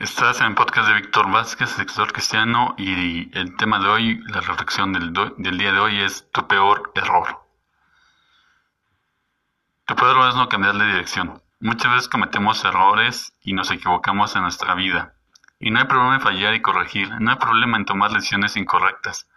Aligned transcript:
Estás 0.00 0.40
en 0.40 0.46
el 0.46 0.54
podcast 0.54 0.88
de 0.88 0.94
Víctor 0.94 1.30
Vázquez, 1.30 1.78
escritor 1.78 2.10
cristiano, 2.14 2.74
y 2.78 3.36
el 3.36 3.54
tema 3.58 3.78
de 3.80 3.86
hoy, 3.86 4.22
la 4.28 4.40
reflexión 4.40 4.94
del, 4.94 5.12
del, 5.12 5.58
día 5.58 5.72
de 5.72 5.78
hoy 5.78 6.00
es 6.00 6.26
tu 6.32 6.48
peor 6.48 6.90
error. 6.94 7.44
Tu 9.84 9.94
peor 9.94 10.12
error 10.12 10.30
es 10.30 10.36
no 10.36 10.48
cambiar 10.48 10.78
de 10.78 10.86
dirección. 10.86 11.42
Muchas 11.60 11.92
veces 11.92 12.08
cometemos 12.08 12.64
errores 12.64 13.34
y 13.42 13.52
nos 13.52 13.70
equivocamos 13.70 14.34
en 14.36 14.42
nuestra 14.44 14.74
vida. 14.74 15.12
Y 15.58 15.70
no 15.70 15.80
hay 15.80 15.84
problema 15.84 16.14
en 16.14 16.22
fallar 16.22 16.54
y 16.54 16.62
corregir, 16.62 17.10
no 17.20 17.32
hay 17.32 17.36
problema 17.36 17.76
en 17.76 17.84
tomar 17.84 18.10
decisiones 18.10 18.56
incorrectas, 18.56 19.28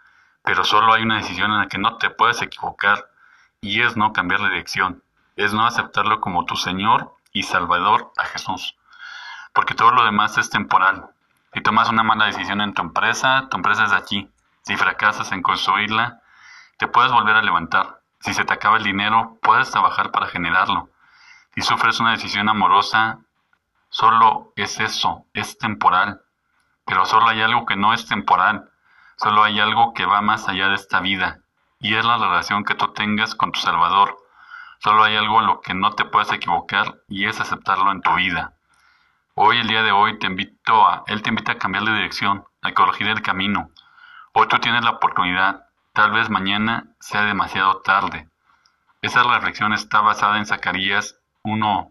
pero 0.42 0.64
solo 0.64 0.94
hay 0.94 1.02
una 1.02 1.18
decisión 1.18 1.52
en 1.52 1.58
la 1.58 1.68
que 1.68 1.76
no 1.76 1.98
te 1.98 2.08
puedes 2.08 2.40
equivocar 2.40 3.10
y 3.60 3.82
es 3.82 3.98
no 3.98 4.14
cambiar 4.14 4.40
de 4.40 4.48
dirección, 4.48 5.02
es 5.36 5.52
no 5.52 5.66
aceptarlo 5.66 6.22
como 6.22 6.46
tu 6.46 6.56
Señor 6.56 7.14
y 7.34 7.42
Salvador 7.42 8.12
a 8.16 8.24
Jesús 8.24 8.78
porque 9.54 9.74
todo 9.74 9.92
lo 9.92 10.04
demás 10.04 10.36
es 10.36 10.50
temporal. 10.50 11.06
Si 11.54 11.62
tomas 11.62 11.88
una 11.88 12.02
mala 12.02 12.26
decisión 12.26 12.60
en 12.60 12.74
tu 12.74 12.82
empresa, 12.82 13.46
tu 13.48 13.56
empresa 13.56 13.84
es 13.84 13.92
de 13.92 13.96
aquí. 13.96 14.30
Si 14.62 14.76
fracasas 14.76 15.30
en 15.30 15.42
construirla, 15.42 16.20
te 16.76 16.88
puedes 16.88 17.12
volver 17.12 17.36
a 17.36 17.42
levantar. 17.42 18.00
Si 18.18 18.34
se 18.34 18.44
te 18.44 18.52
acaba 18.52 18.78
el 18.78 18.82
dinero, 18.82 19.38
puedes 19.40 19.70
trabajar 19.70 20.10
para 20.10 20.26
generarlo. 20.26 20.88
Si 21.54 21.62
sufres 21.62 22.00
una 22.00 22.10
decisión 22.10 22.48
amorosa, 22.48 23.20
solo 23.90 24.52
es 24.56 24.80
eso, 24.80 25.24
es 25.32 25.56
temporal. 25.56 26.22
Pero 26.84 27.04
solo 27.04 27.28
hay 27.28 27.40
algo 27.40 27.64
que 27.64 27.76
no 27.76 27.94
es 27.94 28.06
temporal. 28.06 28.70
Solo 29.16 29.44
hay 29.44 29.60
algo 29.60 29.94
que 29.94 30.04
va 30.04 30.20
más 30.20 30.48
allá 30.48 30.68
de 30.68 30.74
esta 30.74 30.98
vida. 30.98 31.38
Y 31.78 31.94
es 31.94 32.04
la 32.04 32.16
relación 32.16 32.64
que 32.64 32.74
tú 32.74 32.88
tengas 32.88 33.36
con 33.36 33.52
tu 33.52 33.60
Salvador. 33.60 34.16
Solo 34.80 35.04
hay 35.04 35.16
algo 35.16 35.40
en 35.40 35.46
lo 35.46 35.60
que 35.60 35.74
no 35.74 35.92
te 35.92 36.04
puedes 36.04 36.32
equivocar 36.32 36.96
y 37.06 37.26
es 37.26 37.40
aceptarlo 37.40 37.92
en 37.92 38.02
tu 38.02 38.12
vida. 38.14 38.54
Hoy, 39.36 39.58
el 39.58 39.66
día 39.66 39.82
de 39.82 39.90
hoy, 39.90 40.16
te 40.20 40.28
invito 40.28 40.86
a, 40.86 41.02
Él 41.08 41.22
te 41.22 41.30
invita 41.30 41.52
a 41.52 41.58
cambiar 41.58 41.82
de 41.82 41.92
dirección, 41.92 42.46
a 42.62 42.72
corregir 42.72 43.08
el 43.08 43.20
camino. 43.20 43.70
Hoy 44.32 44.46
tú 44.46 44.60
tienes 44.60 44.84
la 44.84 44.92
oportunidad, 44.92 45.66
tal 45.92 46.12
vez 46.12 46.30
mañana 46.30 46.94
sea 47.00 47.22
demasiado 47.22 47.80
tarde. 47.80 48.28
Esa 49.02 49.24
reflexión 49.24 49.72
está 49.72 50.02
basada 50.02 50.38
en 50.38 50.46
Zacarías 50.46 51.18
1, 51.42 51.90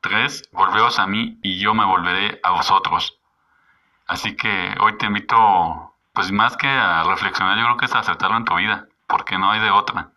3, 0.00 0.48
volveos 0.50 0.98
a 0.98 1.06
mí 1.06 1.38
y 1.44 1.60
yo 1.60 1.74
me 1.74 1.84
volveré 1.84 2.40
a 2.42 2.50
vosotros. 2.50 3.16
Así 4.08 4.34
que 4.34 4.74
hoy 4.80 4.98
te 4.98 5.06
invito, 5.06 5.94
pues 6.12 6.32
más 6.32 6.56
que 6.56 6.66
a 6.66 7.04
reflexionar, 7.04 7.56
yo 7.56 7.66
creo 7.66 7.76
que 7.76 7.86
es 7.86 7.94
aceptarlo 7.94 8.36
en 8.36 8.44
tu 8.44 8.56
vida, 8.56 8.88
porque 9.06 9.38
no 9.38 9.52
hay 9.52 9.60
de 9.60 9.70
otra. 9.70 10.10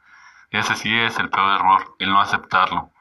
Ese 0.49 0.75
sí 0.75 0.91
es 0.97 1.19
el 1.19 1.29
peor 1.29 1.53
error, 1.53 1.95
el 1.99 2.09
no 2.09 2.19
aceptarlo. 2.19 2.92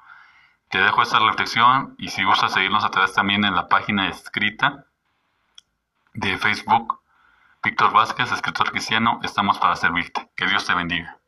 Te 0.72 0.78
dejo 0.78 1.02
esta 1.02 1.18
reflexión 1.18 1.94
y 1.98 2.08
si 2.08 2.24
gustas 2.24 2.54
seguirnos 2.54 2.82
a 2.82 2.90
través 2.90 3.12
también 3.12 3.44
en 3.44 3.54
la 3.54 3.68
página 3.68 4.08
escrita 4.08 4.86
de 6.14 6.38
Facebook, 6.38 6.98
Víctor 7.62 7.92
Vázquez, 7.92 8.32
escritor 8.32 8.70
cristiano, 8.70 9.20
estamos 9.22 9.58
para 9.58 9.76
servirte. 9.76 10.30
Que 10.34 10.46
Dios 10.46 10.64
te 10.64 10.72
bendiga. 10.72 11.18